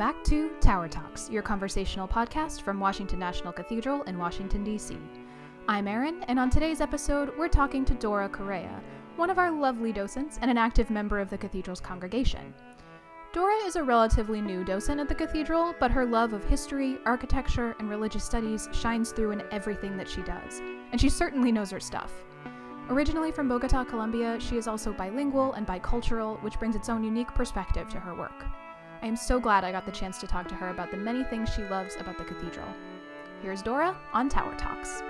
[0.00, 4.96] Back to Tower Talks, your conversational podcast from Washington National Cathedral in Washington, D.C.
[5.68, 8.80] I'm Erin, and on today's episode, we're talking to Dora Correa,
[9.16, 12.54] one of our lovely docents and an active member of the Cathedral's congregation.
[13.34, 17.76] Dora is a relatively new docent at the Cathedral, but her love of history, architecture,
[17.78, 20.60] and religious studies shines through in everything that she does,
[20.92, 22.24] and she certainly knows her stuff.
[22.88, 27.34] Originally from Bogota, Colombia, she is also bilingual and bicultural, which brings its own unique
[27.34, 28.46] perspective to her work.
[29.02, 31.24] I am so glad I got the chance to talk to her about the many
[31.24, 32.68] things she loves about the cathedral.
[33.40, 35.00] Here's Dora on Tower Talks.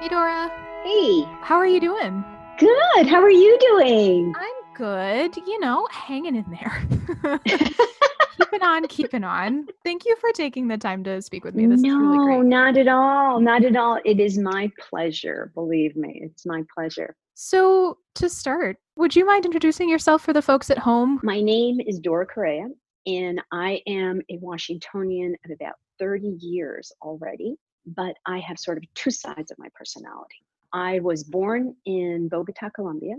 [0.00, 0.50] Hey, Dora.
[0.84, 1.22] Hey.
[1.40, 2.22] How are you doing?
[2.58, 3.06] Good.
[3.06, 4.34] How are you doing?
[4.36, 5.34] I'm good.
[5.46, 7.38] You know, hanging in there.
[8.50, 9.66] keeping on, keeping on.
[9.84, 11.66] Thank you for taking the time to speak with me.
[11.66, 12.36] This no, is really great.
[12.36, 13.40] No, not at all.
[13.40, 13.98] Not at all.
[14.04, 15.50] It is my pleasure.
[15.54, 17.16] Believe me, it's my pleasure.
[17.34, 21.20] So, to start, would you mind introducing yourself for the folks at home?
[21.22, 22.66] My name is Dora Correa,
[23.06, 28.84] and I am a Washingtonian of about 30 years already, but I have sort of
[28.94, 30.42] two sides of my personality.
[30.72, 33.14] I was born in Bogota, Colombia,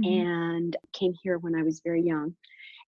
[0.00, 0.28] mm-hmm.
[0.28, 2.34] and came here when I was very young.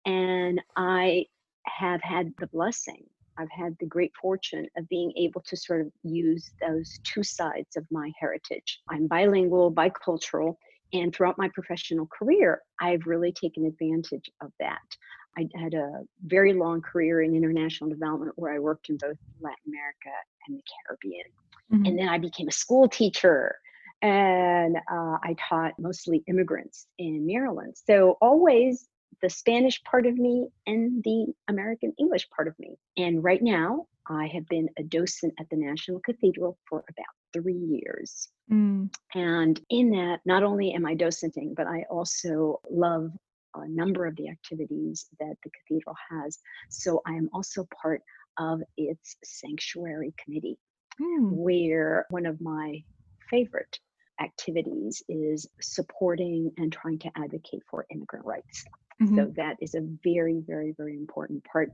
[0.05, 1.25] And I
[1.65, 3.03] have had the blessing,
[3.37, 7.77] I've had the great fortune of being able to sort of use those two sides
[7.77, 8.81] of my heritage.
[8.89, 10.57] I'm bilingual, bicultural,
[10.91, 14.79] and throughout my professional career, I've really taken advantage of that.
[15.37, 19.57] I had a very long career in international development where I worked in both Latin
[19.67, 21.25] America and the Caribbean.
[21.71, 21.85] Mm-hmm.
[21.85, 23.55] And then I became a school teacher
[24.01, 27.75] and uh, I taught mostly immigrants in Maryland.
[27.85, 28.87] So always
[29.21, 32.77] the Spanish part of me and the American English part of me.
[32.97, 37.53] And right now, I have been a docent at the National Cathedral for about three
[37.53, 38.29] years.
[38.51, 38.89] Mm.
[39.13, 43.11] And in that, not only am I docenting, but I also love
[43.55, 46.39] a number of the activities that the cathedral has.
[46.69, 48.01] So I am also part
[48.37, 50.57] of its sanctuary committee,
[50.99, 51.31] mm.
[51.31, 52.83] where one of my
[53.29, 53.79] favorite
[54.21, 58.65] activities is supporting and trying to advocate for immigrant rights.
[59.01, 59.17] Mm-hmm.
[59.17, 61.71] So that is a very, very, very important part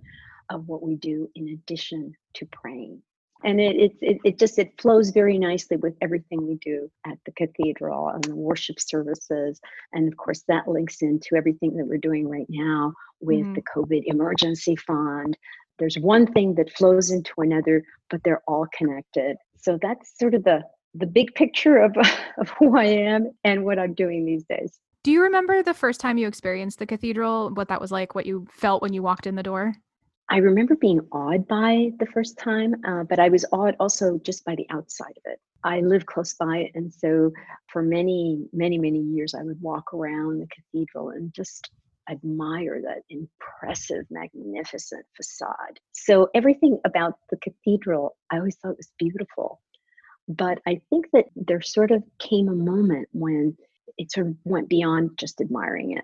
[0.49, 3.01] of what we do in addition to praying.
[3.43, 7.17] And it, it, it, it just it flows very nicely with everything we do at
[7.25, 9.59] the cathedral and the worship services.
[9.93, 13.53] And of course, that links into everything that we're doing right now with mm-hmm.
[13.53, 15.37] the COVID emergency fund.
[15.77, 19.35] There's one thing that flows into another, but they're all connected.
[19.57, 20.63] So that's sort of the
[20.97, 21.95] the big picture of,
[22.37, 24.79] of who I am and what I'm doing these days.
[25.05, 28.25] Do you remember the first time you experienced the cathedral, what that was like, what
[28.25, 29.75] you felt when you walked in the door?
[30.31, 34.43] I remember being awed by the first time, uh, but I was awed also just
[34.45, 35.39] by the outside of it.
[35.63, 37.31] I live close by, and so
[37.71, 41.69] for many, many, many years, I would walk around the cathedral and just
[42.09, 45.79] admire that impressive, magnificent facade.
[45.91, 49.61] So everything about the cathedral, I always thought was beautiful.
[50.27, 53.55] But I think that there sort of came a moment when
[53.97, 56.03] it sort of went beyond just admiring it.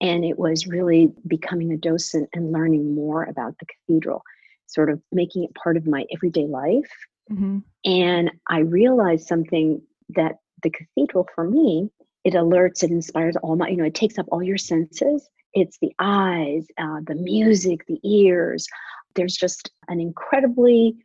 [0.00, 4.22] And it was really becoming a docent and learning more about the cathedral,
[4.66, 6.90] sort of making it part of my everyday life.
[7.30, 7.58] Mm-hmm.
[7.84, 9.80] And I realized something
[10.10, 11.90] that the cathedral for me,
[12.24, 15.28] it alerts, it inspires all my, you know, it takes up all your senses.
[15.54, 18.66] It's the eyes, uh, the music, the ears.
[19.14, 20.96] There's just an incredibly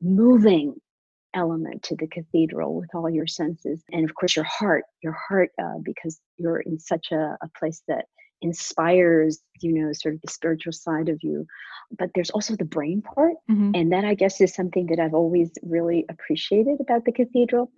[0.00, 0.80] moving
[1.36, 5.50] element to the cathedral with all your senses and of course your heart your heart
[5.62, 8.06] uh, because you're in such a, a place that
[8.42, 11.46] inspires you know sort of the spiritual side of you.
[11.96, 13.70] But there's also the brain part mm-hmm.
[13.74, 17.70] and that i guess is something that i've always really appreciated about the cathedral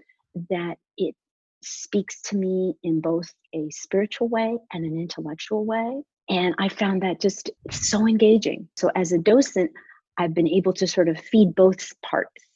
[0.49, 1.14] that it
[1.62, 7.02] speaks to me in both a spiritual way and an intellectual way and i found
[7.02, 8.66] that just so engaging.
[8.76, 9.70] So as a docent
[10.16, 12.47] i've been able to sort of feed both parts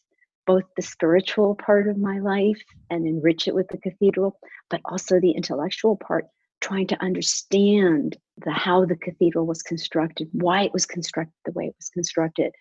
[0.47, 2.61] both the spiritual part of my life
[2.91, 4.39] and enrich it with the cathedral,
[4.71, 6.27] but also the intellectual part,
[6.61, 11.67] trying to understand the how the cathedral was constructed, why it was constructed the way
[11.67, 12.53] it was constructed,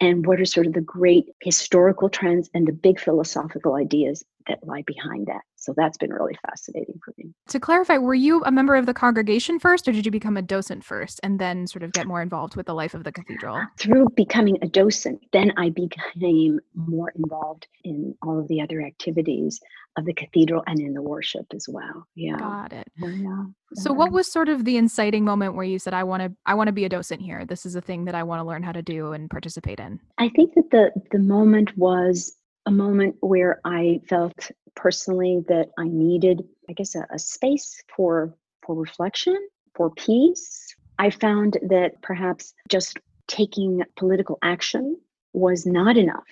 [0.00, 4.66] and what are sort of the great historical trends and the big philosophical ideas that
[4.66, 5.42] lie behind that.
[5.60, 7.32] So that's been really fascinating for me.
[7.48, 10.42] To clarify, were you a member of the congregation first, or did you become a
[10.42, 13.62] docent first and then sort of get more involved with the life of the cathedral?
[13.78, 19.60] Through becoming a docent, then I became more involved in all of the other activities
[19.96, 22.06] of the cathedral and in the worship as well.
[22.14, 22.38] Yeah.
[22.38, 22.88] Got it.
[22.98, 23.44] Yeah.
[23.74, 26.54] So what was sort of the inciting moment where you said I want to I
[26.54, 27.44] want to be a docent here.
[27.44, 30.00] This is a thing that I want to learn how to do and participate in?
[30.18, 32.36] I think that the the moment was
[32.66, 38.34] a moment where I felt personally that I needed, I guess, a, a space for
[38.64, 39.36] for reflection,
[39.74, 40.74] for peace.
[40.98, 44.96] I found that perhaps just taking political action
[45.32, 46.28] was not enough.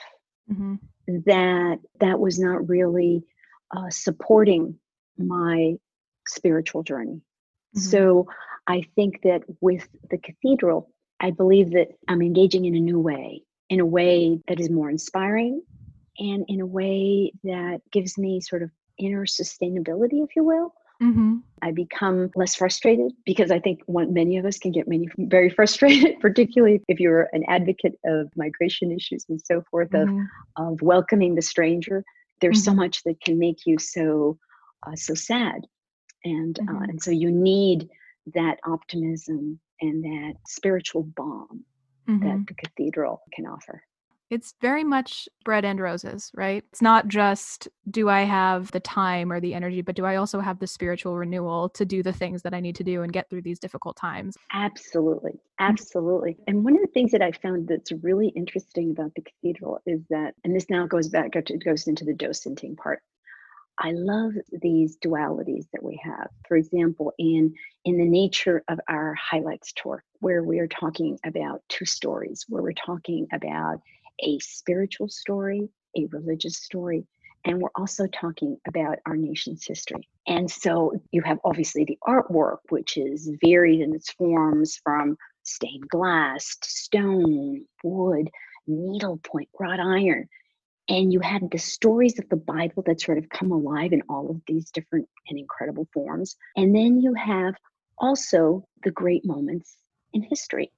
[0.51, 0.75] Mm-hmm.
[1.27, 3.25] That that was not really
[3.75, 4.79] uh, supporting
[5.17, 5.75] my
[6.27, 7.23] spiritual journey.
[7.77, 7.81] Mm-hmm.
[7.81, 8.29] So
[8.67, 10.91] I think that with the cathedral,
[11.21, 14.91] I believe that I'm engaging in a new way, in a way that is more
[14.91, 15.63] inspiring
[16.19, 20.75] and in a way that gives me sort of inner sustainability, if you will.
[21.03, 21.37] Mm-hmm.
[21.63, 25.49] I become less frustrated because I think one, many of us can get many very
[25.49, 30.25] frustrated, particularly if you're an advocate of migration issues and so forth, mm-hmm.
[30.57, 32.05] of, of welcoming the stranger.
[32.41, 32.73] There's mm-hmm.
[32.73, 34.39] so much that can make you so
[34.87, 35.67] uh, so sad,
[36.25, 36.85] and uh, mm-hmm.
[36.85, 37.89] and so you need
[38.35, 41.65] that optimism and that spiritual balm
[42.07, 42.43] that mm-hmm.
[42.47, 43.83] the cathedral can offer.
[44.31, 46.63] It's very much bread and roses, right?
[46.71, 50.41] It's not just do I have the time or the energy, but do I also
[50.41, 53.31] have the spiritual renewal to do the things that I need to do and get
[53.31, 54.39] through these difficult times?
[54.53, 55.33] Absolutely.
[55.33, 55.39] Mm.
[55.71, 56.39] Absolutely.
[56.47, 60.01] And one of the things that I found that's really interesting about the cathedral is
[60.11, 63.03] that, and this now goes back, it goes into the docenting part.
[63.81, 66.31] I love these dualities that we have.
[66.49, 67.55] For example, in
[67.85, 72.63] in the nature of our highlights tour, where we are talking about two stories, where
[72.63, 73.81] we're talking about
[74.21, 77.07] a spiritual story, a religious story,
[77.45, 80.09] and we're also talking about our nation's history.
[80.27, 85.89] And so you have obviously the artwork, which is varied in its forms from stained
[85.89, 88.29] glass to stone, wood,
[88.67, 90.29] needlepoint, wrought iron.
[90.89, 94.31] And you had the stories of the Bible that sort of come alive in all
[94.31, 96.37] of these different and incredible forms.
[96.57, 97.55] And then you have
[97.99, 99.77] also the great moments
[100.13, 100.73] in history.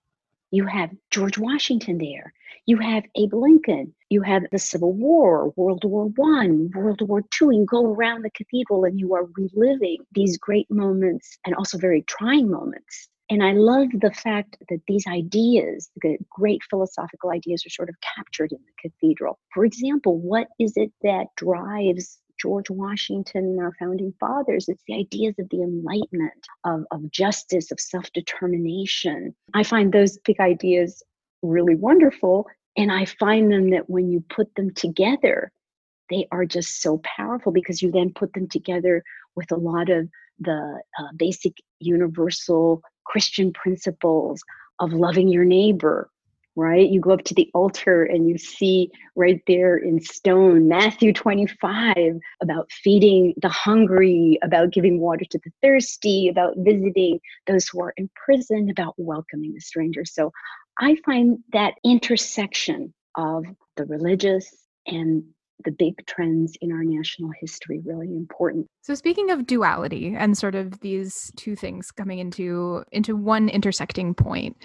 [0.51, 2.33] You have George Washington there.
[2.67, 3.95] You have Abe Lincoln.
[4.09, 7.53] You have the Civil War, World War One, World War Two.
[7.53, 12.03] You go around the cathedral and you are reliving these great moments and also very
[12.03, 13.09] trying moments.
[13.31, 17.95] And I love the fact that these ideas, the great philosophical ideas, are sort of
[18.17, 19.39] captured in the cathedral.
[19.55, 24.69] For example, what is it that drives George Washington and our founding fathers.
[24.69, 29.35] It's the ideas of the Enlightenment, of, of justice, of self determination.
[29.55, 31.03] I find those big ideas
[31.43, 32.47] really wonderful.
[32.77, 35.53] And I find them that when you put them together,
[36.09, 39.03] they are just so powerful because you then put them together
[39.37, 40.09] with a lot of
[40.39, 44.43] the uh, basic universal Christian principles
[44.79, 46.11] of loving your neighbor,
[46.57, 46.89] right?
[46.89, 52.19] You go up to the altar and you see right there in stone Matthew 25
[52.43, 57.95] about feeding the hungry, about giving water to the thirsty, about visiting those who are
[57.97, 60.05] in prison, about welcoming the stranger.
[60.05, 60.33] So
[60.79, 63.45] I find that intersection of
[63.77, 64.55] the religious
[64.87, 65.23] and
[65.65, 68.67] the big trends in our national history really important.
[68.83, 74.15] So speaking of duality and sort of these two things coming into into one intersecting
[74.15, 74.57] point,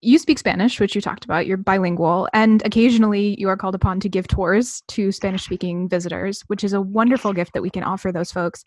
[0.00, 4.00] you speak Spanish, which you talked about, you're bilingual, and occasionally you are called upon
[4.00, 7.82] to give tours to Spanish speaking visitors, which is a wonderful gift that we can
[7.82, 8.64] offer those folks.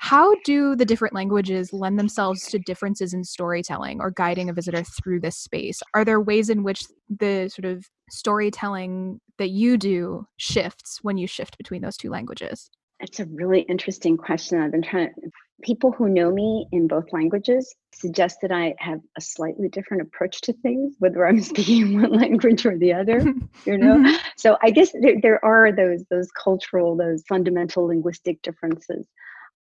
[0.00, 4.82] How do the different languages lend themselves to differences in storytelling or guiding a visitor
[4.82, 5.80] through this space?
[5.94, 11.28] Are there ways in which the sort of storytelling that you do shifts when you
[11.28, 12.70] shift between those two languages?
[13.00, 14.60] It's a really interesting question.
[14.60, 15.30] I've been trying to
[15.62, 20.40] people who know me in both languages suggest that I have a slightly different approach
[20.42, 23.24] to things, whether I'm speaking one language or the other.
[23.64, 24.14] You know, mm-hmm.
[24.36, 29.08] so I guess there, there are those those cultural, those fundamental linguistic differences.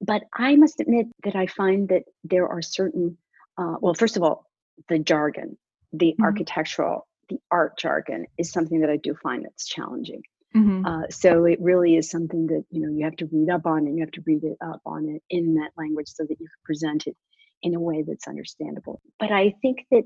[0.01, 3.17] But I must admit that I find that there are certain,
[3.57, 4.45] uh, well, first of all,
[4.89, 5.57] the jargon,
[5.95, 6.23] the mm-hmm.
[6.23, 10.23] architectural, the art jargon is something that I do find that's challenging.
[10.57, 10.87] Mm-hmm.
[10.87, 13.87] Uh, so it really is something that you know you have to read up on
[13.87, 16.47] and you have to read it up on it in that language so that you
[16.47, 17.17] can present it
[17.63, 19.01] in a way that's understandable.
[19.19, 20.05] But I think that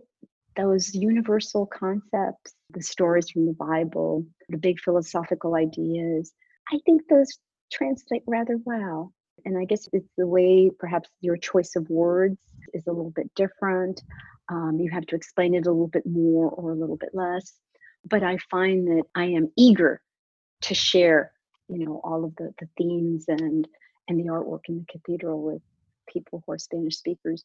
[0.57, 6.33] those universal concepts, the stories from the Bible, the big philosophical ideas,
[6.73, 7.38] I think those
[7.71, 9.12] translate rather well.
[9.45, 12.38] And I guess it's the way perhaps your choice of words
[12.75, 14.02] is a little bit different.
[14.49, 17.52] Um, you have to explain it a little bit more or a little bit less.
[18.05, 20.00] But I find that I am eager
[20.62, 21.33] to share
[21.69, 23.69] you know all of the, the themes and
[24.09, 25.62] and the artwork in the cathedral with
[26.09, 27.45] people who are spanish speakers.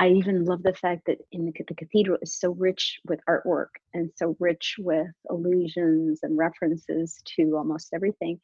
[0.00, 3.68] I even love the fact that in the, the cathedral is so rich with artwork
[3.92, 8.40] and so rich with allusions and references to almost everything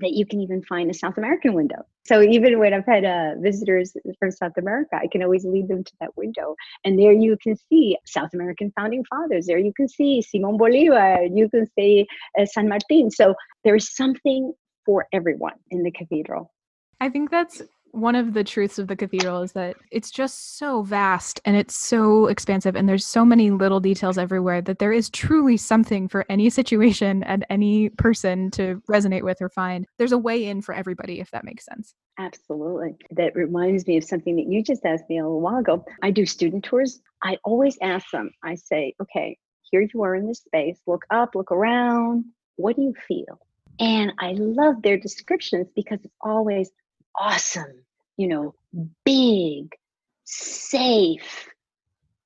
[0.00, 1.82] that you can even find a South American window.
[2.06, 5.84] So even when I've had uh, visitors from South America, I can always lead them
[5.84, 6.56] to that window.
[6.84, 9.46] And there you can see South American founding fathers.
[9.46, 11.22] There you can see Simon Bolivar.
[11.24, 12.06] You can see
[12.38, 13.10] uh, San Martin.
[13.10, 14.52] So there's something
[14.84, 16.52] for everyone in the cathedral.
[17.00, 20.82] I think that's one of the truths of the cathedral is that it's just so
[20.82, 25.10] vast and it's so expansive and there's so many little details everywhere that there is
[25.10, 29.86] truly something for any situation and any person to resonate with or find.
[29.98, 31.94] There's a way in for everybody if that makes sense.
[32.18, 32.96] Absolutely.
[33.10, 35.84] That reminds me of something that you just asked me a little while ago.
[36.02, 37.00] I do student tours.
[37.22, 39.36] I always ask them i say okay
[39.70, 40.80] here you are in this space.
[40.86, 42.24] Look up look around.
[42.56, 43.40] What do you feel?
[43.78, 46.70] And i love their descriptions because it's always
[47.18, 47.84] awesome,
[48.16, 48.54] you know,
[49.04, 49.74] big,
[50.24, 51.48] safe,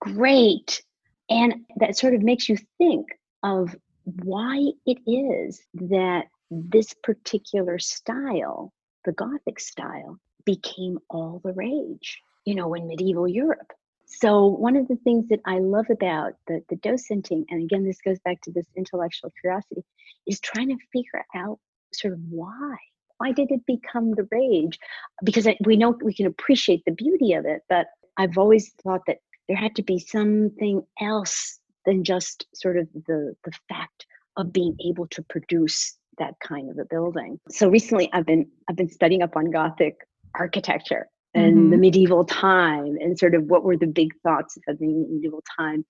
[0.01, 0.83] great.
[1.31, 3.07] And that sort of makes you think
[3.43, 3.75] of
[4.05, 8.73] why it is that this particular style,
[9.05, 13.73] the Gothic style, became all the rage, you know, in medieval Europe.
[14.07, 18.03] So, one of the things that I love about the, the docenting, and again, this
[18.03, 19.83] goes back to this intellectual curiosity,
[20.27, 21.59] is trying to figure out
[21.93, 22.77] sort of why
[23.25, 24.79] why did it become the rage?
[25.23, 27.87] Because we know we can appreciate the beauty of it, but
[28.19, 33.35] I've always thought that there had to be something else than just sort of the
[33.45, 37.41] the fact of being able to produce that kind of a building.
[37.51, 39.97] So recently I've been I've been studying up on Gothic
[40.35, 41.71] architecture and mm-hmm.
[41.71, 45.85] the medieval time and sort of what were the big thoughts of the medieval time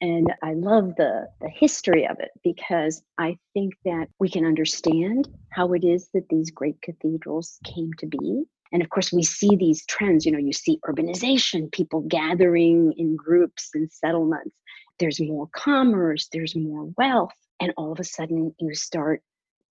[0.00, 5.28] and I love the, the history of it because I think that we can understand
[5.50, 8.44] how it is that these great cathedrals came to be.
[8.72, 10.26] And of course, we see these trends.
[10.26, 14.54] You know, you see urbanization, people gathering in groups and settlements.
[14.98, 17.34] There's more commerce, there's more wealth.
[17.60, 19.22] And all of a sudden, you start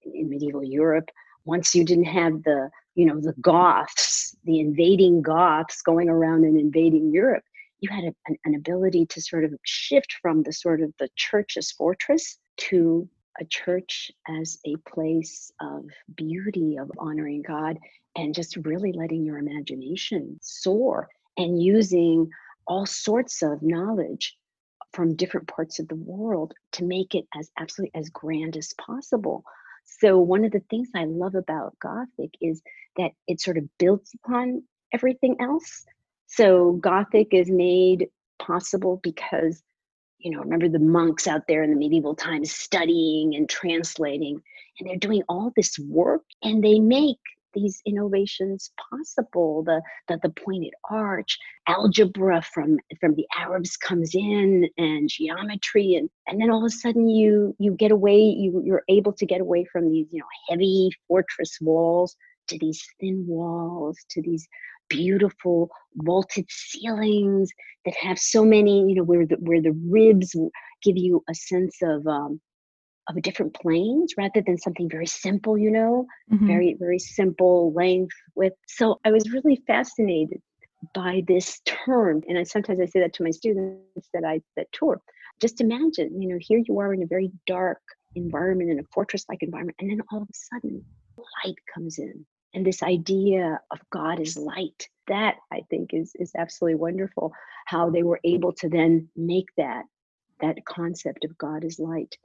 [0.04, 1.10] in medieval Europe.
[1.46, 6.60] Once you didn't have the, you know, the Goths, the invading Goths going around and
[6.60, 7.44] invading Europe,
[7.80, 11.10] you had a, an, an ability to sort of shift from the sort of the
[11.16, 13.08] church as fortress to
[13.40, 17.78] a church as a place of beauty, of honoring God,
[18.16, 22.30] and just really letting your imagination soar and using
[22.68, 24.38] all sorts of knowledge
[24.94, 29.44] from different parts of the world to make it as absolutely as grand as possible.
[29.84, 32.62] So, one of the things I love about Gothic is
[32.98, 34.64] that it sort of builds upon
[34.94, 35.86] everything else
[36.28, 38.08] so Gothic is made
[38.40, 39.62] possible because,
[40.20, 44.42] you know, remember the monks out there in the medieval times studying and translating,
[44.80, 47.18] and they're doing all this work and they make
[47.56, 54.70] these innovations possible the, the the pointed arch algebra from from the arabs comes in
[54.78, 58.84] and geometry and and then all of a sudden you you get away you you're
[58.90, 62.16] able to get away from these you know heavy fortress walls
[62.48, 64.48] to these thin walls to these
[64.90, 67.50] beautiful vaulted ceilings
[67.86, 70.36] that have so many, you know, where the where the ribs
[70.84, 72.40] give you a sense of um,
[73.10, 76.48] of a different planes rather than something very simple, you know, mm-hmm.
[76.48, 78.54] very very simple length with.
[78.68, 80.42] So I was really fascinated
[80.94, 84.68] by this term, and I sometimes I say that to my students that I that
[84.72, 85.02] tour.
[85.42, 87.82] Just imagine, you know, here you are in a very dark
[88.16, 90.86] environment in a fortress-like environment, and then all of a sudden,
[91.44, 92.26] light comes in
[92.56, 94.88] and this idea of God is light.
[95.08, 97.34] That I think is is absolutely wonderful.
[97.66, 99.84] How they were able to then make that
[100.42, 102.18] that concept of God is light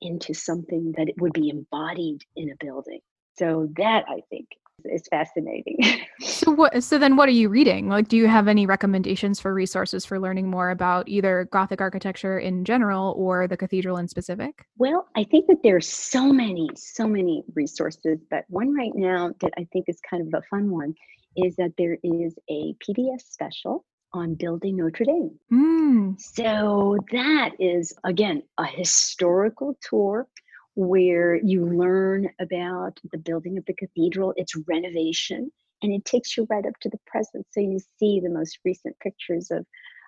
[0.00, 3.00] into something that it would be embodied in a building.
[3.38, 4.48] So that I think
[4.84, 5.78] is fascinating.
[6.20, 7.88] so what so then what are you reading?
[7.88, 12.38] Like do you have any recommendations for resources for learning more about either Gothic architecture
[12.38, 14.66] in general or the cathedral in specific?
[14.78, 19.52] Well, I think that there's so many, so many resources, but one right now that
[19.56, 20.94] I think is kind of a fun one
[21.36, 23.84] is that there is a PBS special
[24.14, 25.38] on building Notre Dame.
[25.52, 26.20] Mm.
[26.20, 30.28] So that is again a historical tour
[30.74, 35.50] where you learn about the building of the cathedral, its renovation,
[35.82, 37.46] and it takes you right up to the present.
[37.50, 39.66] So you see the most recent pictures of,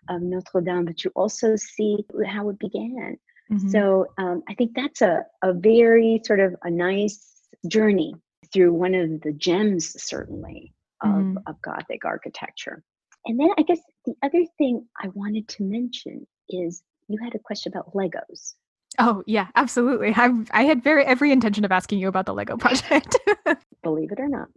[0.09, 3.19] of Notre Dame, but you also see how it began.
[3.53, 3.69] Mm-hmm.
[3.69, 8.15] So um, I think that's a, a very sort of a nice journey
[8.53, 11.39] through one of the gems, certainly, of, mm-hmm.
[11.47, 12.83] of Gothic architecture.
[13.27, 17.39] And then I guess the other thing I wanted to mention is you had a
[17.39, 18.55] question about Legos.
[18.99, 20.13] Oh yeah, absolutely.
[20.17, 23.17] I I had very every intention of asking you about the Lego project.
[23.83, 24.49] Believe it or not,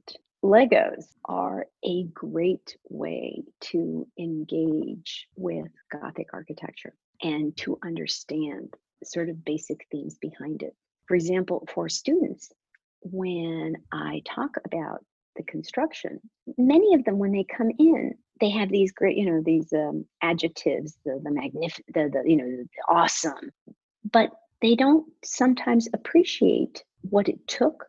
[0.44, 9.44] Legos are a great way to engage with Gothic architecture and to understand sort of
[9.44, 10.76] basic themes behind it.
[11.08, 12.52] For example, for students,
[13.02, 15.04] when I talk about
[15.36, 16.20] the construction,
[16.58, 20.06] many of them, when they come in, they have these great, you know, these um,
[20.22, 23.52] adjectives, the the magnificent, the, the you know, the awesome,
[24.12, 27.86] but they don't sometimes appreciate what it took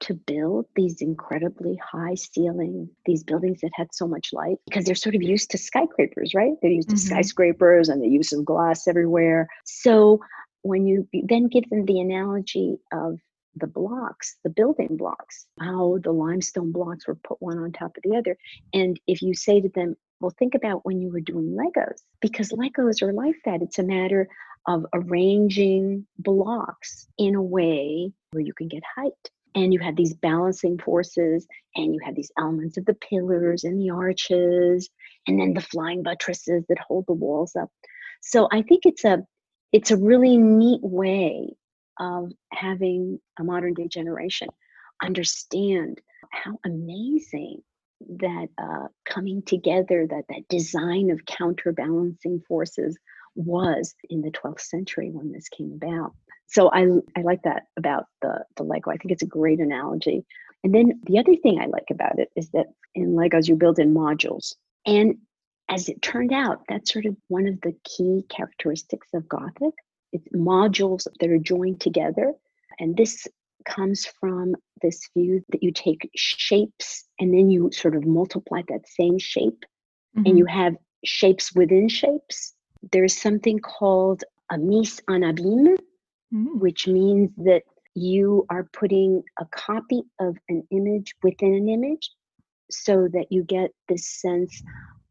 [0.00, 4.94] to build these incredibly high ceiling these buildings that had so much light because they're
[4.94, 6.96] sort of used to skyscrapers right they're used mm-hmm.
[6.96, 10.18] to skyscrapers and the use of glass everywhere so
[10.62, 13.18] when you then give them the analogy of
[13.60, 18.02] the blocks, the building blocks, how the limestone blocks were put one on top of
[18.02, 18.36] the other.
[18.72, 22.50] And if you say to them, well, think about when you were doing Legos, because
[22.50, 23.62] Legos are like that.
[23.62, 24.28] It's a matter
[24.66, 29.12] of arranging blocks in a way where you can get height.
[29.54, 33.80] And you have these balancing forces, and you have these elements of the pillars and
[33.80, 34.88] the arches,
[35.26, 37.68] and then the flying buttresses that hold the walls up.
[38.20, 39.24] So I think it's a
[39.72, 41.56] it's a really neat way
[42.00, 44.48] of having a modern day generation
[45.02, 47.62] understand how amazing
[48.18, 52.98] that uh, coming together, that that design of counterbalancing forces
[53.34, 56.14] was in the 12th century when this came about.
[56.46, 58.90] So I I like that about the the Lego.
[58.90, 60.24] I think it's a great analogy.
[60.64, 63.78] And then the other thing I like about it is that in Legos you build
[63.78, 64.54] in modules.
[64.84, 65.16] And
[65.68, 69.74] as it turned out, that's sort of one of the key characteristics of Gothic.
[70.12, 72.32] It's modules that are joined together.
[72.78, 73.26] And this
[73.66, 78.88] comes from this view that you take shapes and then you sort of multiply that
[78.88, 79.64] same shape
[80.16, 80.26] mm-hmm.
[80.26, 82.54] and you have shapes within shapes.
[82.92, 85.76] There's something called a mise en abîme,
[86.34, 86.58] mm-hmm.
[86.58, 87.62] which means that
[87.94, 92.10] you are putting a copy of an image within an image
[92.70, 94.62] so that you get this sense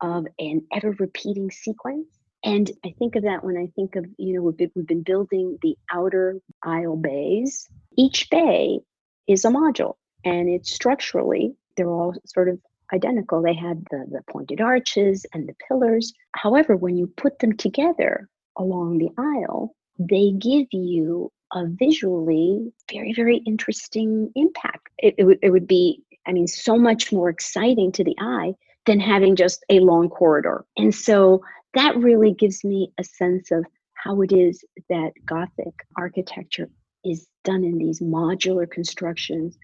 [0.02, 2.08] of an ever repeating sequence.
[2.50, 5.78] And I think of that when I think of, you know, we've been, building the
[5.92, 7.70] outer aisle bays.
[7.96, 8.80] Each bay
[9.28, 12.60] is a module and it's structurally, they're all sort of
[12.92, 13.44] identical.
[13.44, 16.12] They had the, the pointed arches and the pillars.
[16.34, 23.14] However, when you put them together along the aisle, they give you a visually very,
[23.14, 24.90] very interesting impact.
[24.98, 28.54] It, it, it would be, I mean, so much more exciting to the eye
[28.86, 30.66] than having just a long corridor.
[30.78, 36.70] And so that really gives me a sense of how it is that Gothic architecture
[37.04, 39.58] is done in these modular constructions.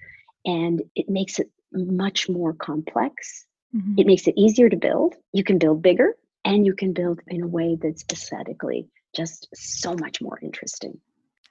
[0.46, 3.46] And it makes it much more complex.
[3.76, 4.00] Mm-hmm.
[4.00, 5.16] It makes it easier to build.
[5.34, 9.96] You can build bigger and you can build in a way that's aesthetically just so
[9.96, 11.00] much more interesting.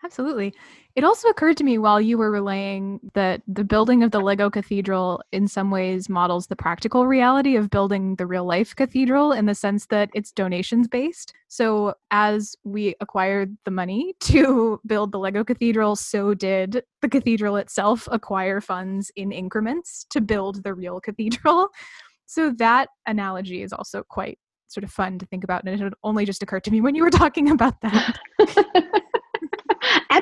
[0.05, 0.53] Absolutely.
[0.97, 4.51] It also occurred to me while you were relaying that the building of the Lego
[4.51, 9.47] cathedral in some ways models the practical reality of building the real life cathedral in
[9.47, 11.33] the sense that it's donations based.
[11.49, 17.57] So, as we acquired the money to build the Lego cathedral, so did the cathedral
[17.57, 21.69] itself acquire funds in increments to build the real cathedral.
[22.27, 24.39] So, that analogy is also quite
[24.69, 25.63] sort of fun to think about.
[25.69, 28.19] And it only just occurred to me when you were talking about that.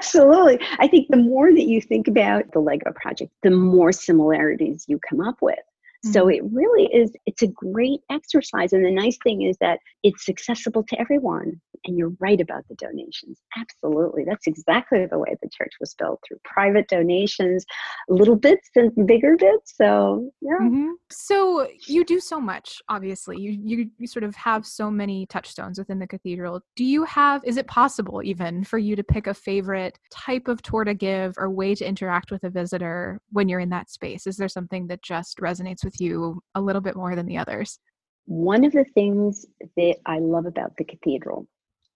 [0.02, 0.58] Absolutely.
[0.80, 4.98] I think the more that you think about the Lego project, the more similarities you
[5.08, 5.60] come up with.
[6.04, 6.30] So mm-hmm.
[6.30, 8.72] it really is, it's a great exercise.
[8.72, 11.60] And the nice thing is that it's accessible to everyone.
[11.84, 13.40] And you're right about the donations.
[13.56, 14.24] Absolutely.
[14.24, 17.64] That's exactly the way the church was built through private donations,
[18.08, 19.76] little bits and bigger bits.
[19.76, 20.58] So, yeah.
[20.60, 20.90] Mm-hmm.
[21.10, 23.40] So you do so much, obviously.
[23.40, 26.60] You, you, you sort of have so many touchstones within the cathedral.
[26.76, 30.62] Do you have, is it possible even for you to pick a favorite type of
[30.62, 34.28] tour to give or way to interact with a visitor when you're in that space?
[34.28, 37.78] Is there something that just resonates with you a little bit more than the others?
[38.26, 41.46] One of the things that I love about the cathedral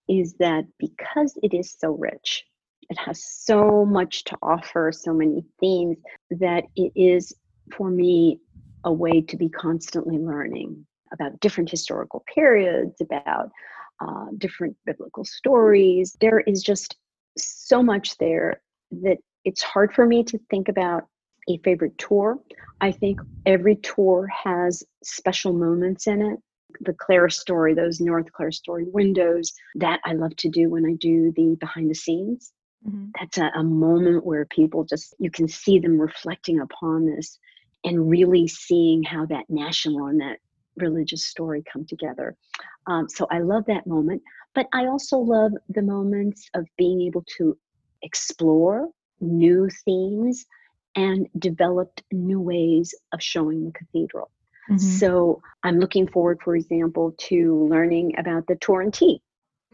[0.08, 2.44] is that because it is so rich,
[2.88, 5.96] it has so much to offer, so many themes,
[6.30, 7.34] that it is
[7.76, 8.40] for me
[8.84, 13.50] a way to be constantly learning about different historical periods, about
[14.00, 16.16] uh, different biblical stories.
[16.20, 16.96] There is just
[17.36, 21.06] so much there that it's hard for me to think about
[21.48, 22.38] a favorite tour.
[22.80, 26.38] I think every tour has special moments in it.
[26.80, 31.56] The clerestory, those North clerestory windows, that I love to do when I do the
[31.58, 32.52] behind the scenes.
[32.86, 33.06] Mm-hmm.
[33.18, 37.38] That's a, a moment where people just, you can see them reflecting upon this
[37.84, 40.38] and really seeing how that national and that
[40.76, 42.36] religious story come together.
[42.86, 44.22] Um, so I love that moment.
[44.54, 47.56] But I also love the moments of being able to
[48.02, 48.88] explore
[49.20, 50.44] new themes
[50.96, 54.30] and developed new ways of showing the cathedral.
[54.70, 54.78] Mm-hmm.
[54.78, 59.20] So I'm looking forward, for example, to learning about the Torrentine.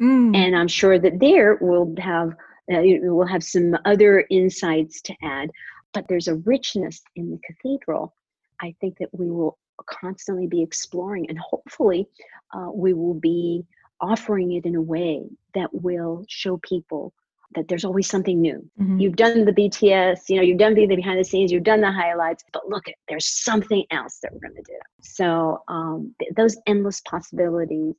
[0.01, 0.37] Mm.
[0.37, 2.31] And I'm sure that there we'll have
[2.73, 5.51] uh, we'll have some other insights to add.
[5.93, 8.15] but there's a richness in the cathedral.
[8.61, 12.07] I think that we will constantly be exploring, and hopefully,
[12.55, 13.65] uh, we will be
[14.01, 15.23] offering it in a way
[15.55, 17.13] that will show people
[17.55, 18.69] that there's always something new.
[18.81, 18.99] Mm-hmm.
[18.99, 21.93] You've done the BTS, you know, you've done the behind the scenes, you've done the
[21.93, 24.79] highlights, but look, there's something else that we're going to do.
[25.03, 27.95] So um, th- those endless possibilities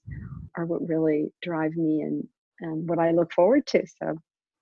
[0.57, 2.27] are what really drive me and,
[2.61, 3.85] and what I look forward to.
[3.99, 4.17] So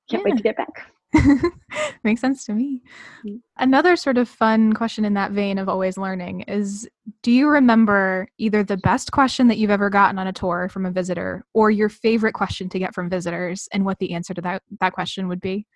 [0.10, 0.32] can't yeah.
[0.32, 0.92] wait to get back.
[2.04, 2.82] Makes sense to me.
[3.26, 3.42] Mm.
[3.58, 6.88] Another sort of fun question in that vein of always learning is
[7.22, 10.86] Do you remember either the best question that you've ever gotten on a tour from
[10.86, 14.42] a visitor or your favorite question to get from visitors and what the answer to
[14.42, 15.68] that, that question would be?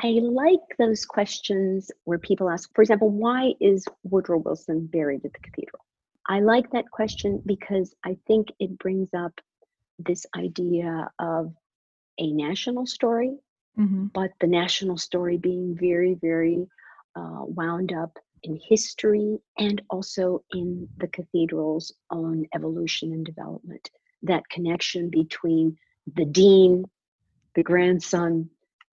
[0.00, 5.32] I like those questions where people ask, for example, why is Woodrow Wilson buried at
[5.32, 5.84] the cathedral?
[6.28, 9.32] I like that question because I think it brings up
[9.98, 11.52] this idea of
[12.18, 13.38] a national story
[13.78, 14.06] mm-hmm.
[14.06, 16.66] but the national story being very, very
[17.16, 23.90] uh, wound up in history and also in the cathedral's own evolution and development.
[24.22, 25.76] That connection between
[26.14, 26.84] the dean,
[27.54, 28.50] the grandson,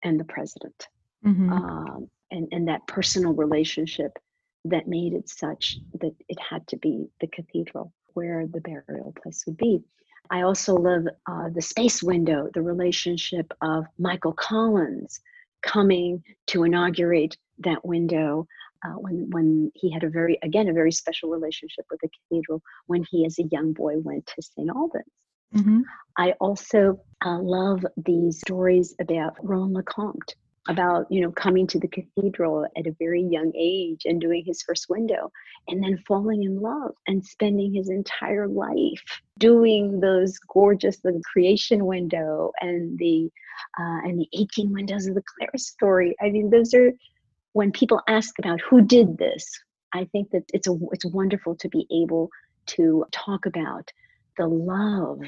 [0.05, 0.89] and the president,
[1.25, 1.53] mm-hmm.
[1.53, 4.19] um, and, and that personal relationship
[4.65, 9.45] that made it such that it had to be the cathedral where the burial place
[9.47, 9.83] would be.
[10.33, 15.21] I also love uh, the space window, the relationship of Michael Collins
[15.61, 18.49] coming to inaugurate that window
[18.83, 22.63] uh, when when he had a very again a very special relationship with the cathedral
[22.87, 25.05] when he as a young boy went to St Albans.
[25.55, 25.83] Mm-hmm.
[26.17, 30.35] I also uh, love these stories about Rowan LeCompte
[30.69, 34.63] about you know coming to the cathedral at a very young age and doing his
[34.63, 35.31] first window
[35.69, 39.03] and then falling in love and spending his entire life
[39.39, 43.29] doing those gorgeous the creation window and the
[43.79, 46.93] uh, and the 18 windows of the clerestory i mean those are
[47.55, 49.45] when people ask about who did this
[49.93, 52.31] i think that it's a it's wonderful to be able
[52.67, 53.91] to talk about
[54.39, 55.19] the love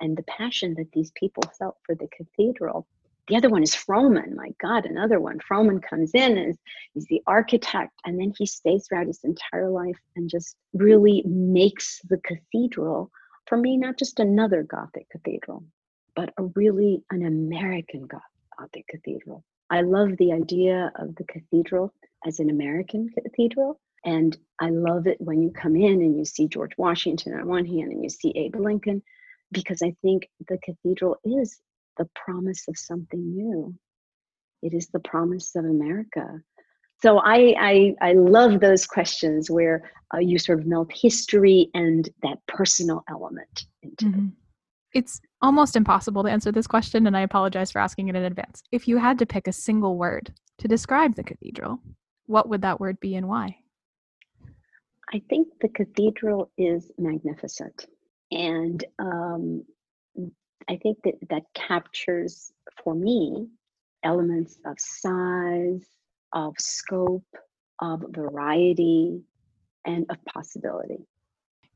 [0.00, 2.86] and the passion that these people felt for the cathedral
[3.28, 4.34] the other one is Frohman.
[4.34, 5.38] My God, another one.
[5.40, 6.58] Frohman comes in and
[6.94, 12.00] he's the architect, and then he stays throughout his entire life and just really makes
[12.08, 13.10] the cathedral,
[13.46, 15.64] for me, not just another Gothic cathedral,
[16.14, 19.44] but a really an American Gothic cathedral.
[19.70, 21.92] I love the idea of the cathedral
[22.24, 23.80] as an American cathedral.
[24.04, 27.66] And I love it when you come in and you see George Washington on one
[27.66, 29.02] hand and you see Abe Lincoln,
[29.50, 31.60] because I think the cathedral is
[31.96, 33.74] the promise of something new.
[34.62, 36.40] It is the promise of America.
[37.02, 42.08] So I I, I love those questions where uh, you sort of melt history and
[42.22, 44.26] that personal element into mm-hmm.
[44.94, 48.62] It's almost impossible to answer this question, and I apologize for asking it in advance.
[48.72, 51.80] If you had to pick a single word to describe the cathedral,
[52.24, 53.58] what would that word be and why?
[55.12, 57.86] I think the cathedral is magnificent.
[58.30, 59.64] And um,
[60.68, 62.52] I think that that captures
[62.82, 63.48] for me
[64.02, 65.86] elements of size,
[66.32, 67.24] of scope,
[67.80, 69.22] of variety,
[69.84, 71.06] and of possibility.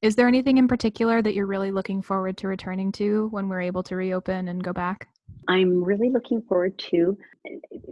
[0.03, 3.61] Is there anything in particular that you're really looking forward to returning to when we're
[3.61, 5.09] able to reopen and go back?
[5.49, 7.19] I'm really looking forward to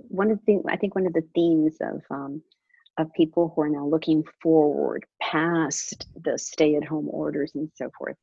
[0.08, 2.42] one of the things, I think one of the themes of um,
[2.98, 7.90] of people who are now looking forward past the stay at home orders and so
[7.96, 8.16] forth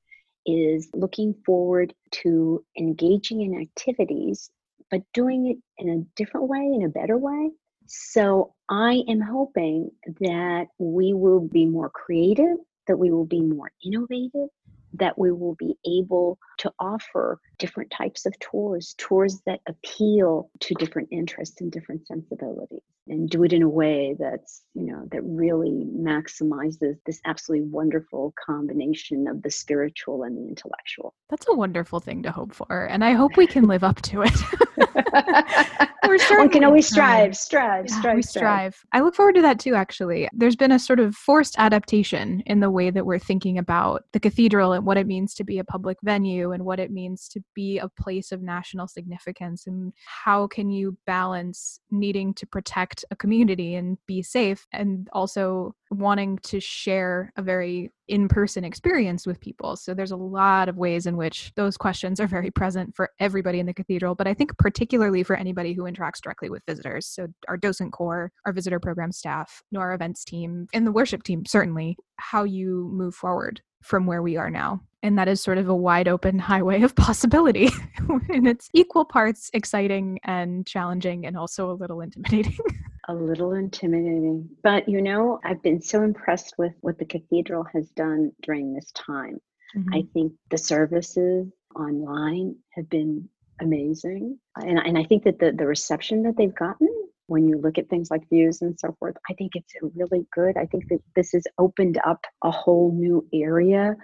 [0.45, 4.49] is looking forward to engaging in activities,
[4.91, 7.51] but doing it in a different way, in a better way.
[7.87, 13.71] So I am hoping that we will be more creative, that we will be more
[13.83, 14.49] innovative,
[14.93, 20.73] that we will be able to offer different types of tours, tours that appeal to
[20.75, 25.21] different interests and different sensibilities, and do it in a way that's, you know, that
[25.23, 31.13] really maximizes this absolutely wonderful combination of the spiritual and the intellectual.
[31.29, 34.23] That's a wonderful thing to hope for, and I hope we can live up to
[34.23, 34.35] it.
[36.29, 38.75] One can always strive, strive, yeah, strive, we strive.
[38.91, 40.29] I look forward to that too, actually.
[40.33, 44.19] There's been a sort of forced adaptation in the way that we're thinking about the
[44.19, 47.41] cathedral and what it means to be a public venue and what it means to
[47.53, 53.15] be a place of national significance and how can you balance needing to protect a
[53.15, 59.39] community and be safe and also wanting to share a very in person experience with
[59.39, 59.75] people.
[59.75, 63.59] So there's a lot of ways in which those questions are very present for everybody
[63.59, 67.07] in the cathedral, but I think particularly for anybody who interacts directly with visitors.
[67.07, 71.45] So our docent corps, our visitor program staff, our events team, and the worship team,
[71.45, 74.81] certainly, how you move forward from where we are now.
[75.05, 77.69] And that is sort of a wide open highway of possibility.
[78.29, 82.57] and it's equal parts exciting and challenging and also a little intimidating.
[83.07, 84.49] a little intimidating.
[84.63, 88.91] But you know, I've been so impressed with what the cathedral has done during this
[88.93, 89.37] time.
[89.77, 89.93] Mm-hmm.
[89.93, 93.29] I think the services online have been
[93.61, 94.39] amazing.
[94.55, 96.89] And, and I think that the, the reception that they've gotten
[97.27, 100.57] when you look at things like views and so forth, I think it's really good.
[100.57, 103.95] I think that this has opened up a whole new area,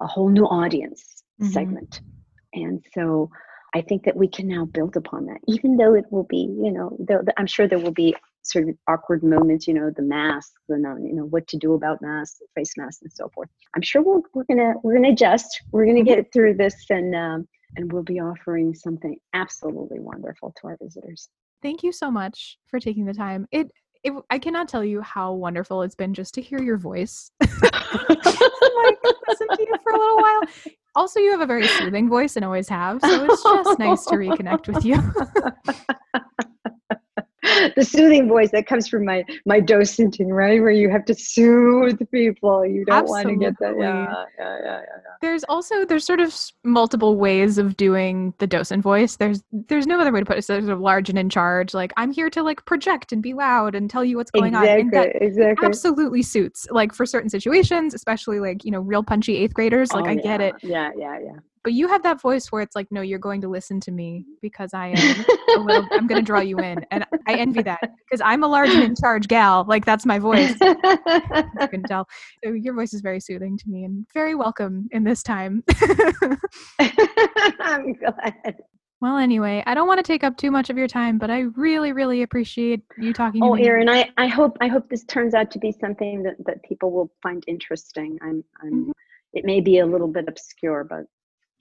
[0.00, 1.52] a whole new audience mm-hmm.
[1.52, 2.00] segment.
[2.54, 3.30] And so
[3.74, 6.70] I think that we can now build upon that, even though it will be, you
[6.70, 10.52] know, there, I'm sure there will be sort of awkward moments, you know, the masks
[10.68, 13.48] and uh, you know what to do about masks, face masks, and so forth.
[13.74, 15.62] I'm sure we'll, we're gonna we're gonna adjust.
[15.70, 16.08] We're gonna mm-hmm.
[16.08, 21.28] get through this, and um, and we'll be offering something absolutely wonderful to our visitors.
[21.62, 23.46] Thank you so much for taking the time.
[23.52, 23.70] It,
[24.04, 27.30] it I cannot tell you how wonderful it's been just to hear your voice.
[27.40, 27.50] like
[29.28, 30.40] listen to you for a little while.
[30.94, 34.14] Also, you have a very soothing voice and always have, so it's just nice to
[34.16, 34.98] reconnect with you.
[37.76, 40.60] the soothing voice that comes from my my docenting, right?
[40.60, 42.64] Where you have to soothe people.
[42.64, 43.36] You don't Absolutely.
[43.36, 43.78] want to get that.
[43.78, 45.12] Yeah, yeah, yeah, yeah.
[45.20, 46.34] There's also there's sort of
[46.64, 49.16] multiple ways of doing the docent voice.
[49.16, 50.44] There's there's no other way to put it.
[50.44, 51.74] So there's a large and in charge.
[51.74, 54.70] Like I'm here to like project and be loud and tell you what's going exactly,
[54.70, 54.80] on.
[54.80, 55.26] Exactly.
[55.26, 55.66] Exactly.
[55.66, 59.92] Absolutely suits like for certain situations, especially like you know real punchy eighth graders.
[59.92, 60.22] Like oh, I yeah.
[60.22, 60.54] get it.
[60.62, 63.48] Yeah, yeah, yeah but you have that voice where it's like no you're going to
[63.48, 65.24] listen to me because i am
[65.64, 68.70] little i'm going to draw you in and i envy that because i'm a large
[68.70, 72.06] and in charge gal like that's my voice you can tell
[72.44, 75.62] so your voice is very soothing to me and very welcome in this time
[77.60, 78.56] i'm glad
[79.00, 81.40] well, anyway, I don't want to take up too much of your time, but I
[81.56, 83.42] really, really appreciate you talking.
[83.42, 83.54] Oh.
[83.54, 86.92] Erin, I, I hope I hope this turns out to be something that, that people
[86.92, 88.16] will find interesting.
[88.22, 88.90] I'm, I'm mm-hmm.
[89.32, 91.06] it may be a little bit obscure, but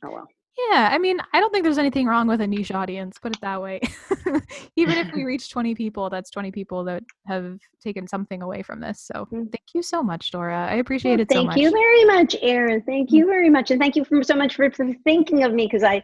[0.03, 0.27] oh well.
[0.69, 3.41] Yeah, I mean, I don't think there's anything wrong with a niche audience, put it
[3.41, 3.79] that way.
[4.75, 8.81] Even if we reach 20 people, that's 20 people that have taken something away from
[8.81, 9.01] this.
[9.01, 9.45] So mm-hmm.
[9.45, 10.67] thank you so much, Dora.
[10.69, 11.55] I appreciate well, it so much.
[11.55, 12.81] Thank you very much, Erin.
[12.81, 13.13] Thank mm.
[13.13, 13.71] you very much.
[13.71, 16.03] And thank you for, so much for, for thinking of me because I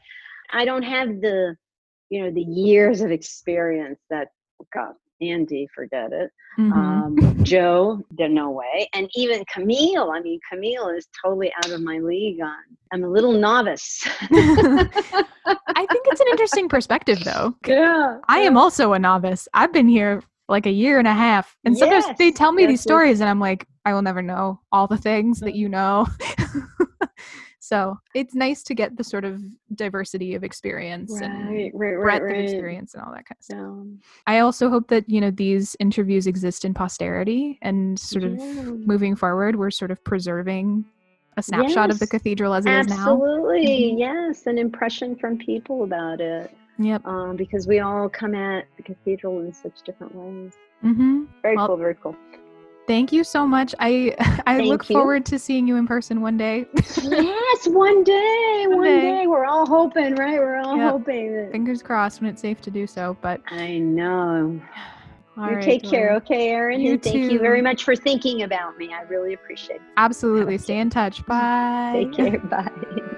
[0.51, 1.55] I don't have the
[2.09, 4.29] you know the years of experience that
[4.73, 6.31] God Andy, forget it.
[6.59, 6.73] Mm-hmm.
[6.73, 8.89] Um, Joe, no way.
[8.93, 12.55] And even Camille, I mean, Camille is totally out of my league on.
[12.91, 14.01] I'm a little novice.
[14.21, 17.55] I think it's an interesting perspective, though.
[17.65, 18.19] Yeah.
[18.27, 19.47] I am also a novice.
[19.53, 21.55] I've been here like a year and a half.
[21.65, 24.21] And sometimes yes, they tell me yes, these stories, and I'm like, I will never
[24.21, 26.07] know all the things that you know.
[27.67, 29.41] So it's nice to get the sort of
[29.75, 33.43] diversity of experience right, and right, right, breadth of experience and all that kind of
[33.43, 34.09] stuff.
[34.25, 38.29] I also hope that, you know, these interviews exist in posterity and sort yeah.
[38.29, 40.85] of moving forward, we're sort of preserving
[41.35, 42.93] a snapshot yes, of the cathedral as it is now.
[42.93, 43.67] Absolutely.
[43.67, 43.97] Mm-hmm.
[43.97, 44.47] Yes.
[44.47, 46.55] An impression from people about it.
[46.79, 47.05] Yep.
[47.05, 50.53] Um, because we all come at the cathedral in such different ways.
[50.85, 51.25] Mm-hmm.
[51.41, 51.77] Very well, cool.
[51.77, 52.15] Very cool.
[52.87, 53.75] Thank you so much.
[53.79, 54.15] I
[54.47, 54.95] I Thank look you.
[54.95, 56.65] forward to seeing you in person one day.
[56.73, 59.01] yes, one day, one, one day.
[59.01, 59.27] day.
[59.27, 60.39] We're all hoping, right?
[60.39, 60.91] We're all yep.
[60.91, 61.35] hoping.
[61.35, 61.51] That...
[61.51, 63.17] Fingers crossed when it's safe to do so.
[63.21, 64.61] But I know.
[65.39, 66.83] All you right, take well, care, okay, Erin?
[66.83, 67.33] And thank too.
[67.33, 68.91] you very much for thinking about me.
[68.91, 69.81] I really appreciate it.
[69.95, 70.57] Absolutely.
[70.57, 71.23] Stay in touch.
[71.23, 71.29] Mm-hmm.
[71.29, 72.09] Bye.
[72.15, 72.39] Take care.
[73.03, 73.13] Bye.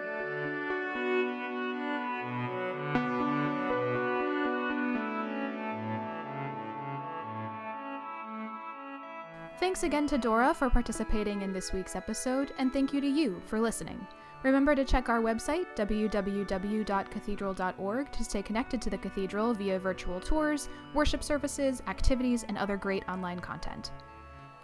[9.69, 13.39] Thanks again to Dora for participating in this week's episode, and thank you to you
[13.45, 14.03] for listening.
[14.41, 20.69] Remember to check our website, www.cathedral.org, to stay connected to the cathedral via virtual tours,
[20.95, 23.91] worship services, activities, and other great online content.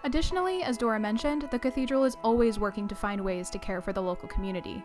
[0.05, 3.93] Additionally, as Dora mentioned, the cathedral is always working to find ways to care for
[3.93, 4.81] the local community.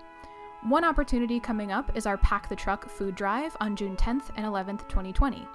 [0.65, 4.45] One opportunity coming up is our Pack the Truck food drive on June 10th and
[4.45, 5.49] 11th, 2020.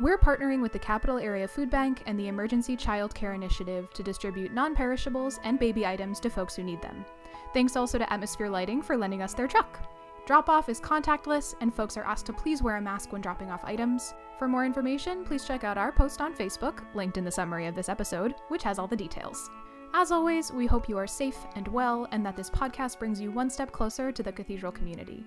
[0.00, 4.02] We're partnering with the Capital Area Food Bank and the Emergency Child Care Initiative to
[4.04, 7.04] distribute non perishables and baby items to folks who need them.
[7.52, 9.80] Thanks also to Atmosphere Lighting for lending us their truck.
[10.24, 13.50] Drop off is contactless, and folks are asked to please wear a mask when dropping
[13.50, 14.14] off items.
[14.38, 17.74] For more information, please check out our post on Facebook, linked in the summary of
[17.74, 19.50] this episode, which has all the details.
[19.94, 23.32] As always, we hope you are safe and well, and that this podcast brings you
[23.32, 25.24] one step closer to the Cathedral community.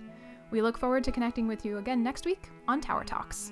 [0.50, 3.52] We look forward to connecting with you again next week on Tower Talks.